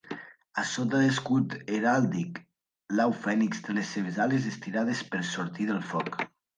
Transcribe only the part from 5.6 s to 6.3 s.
del foc.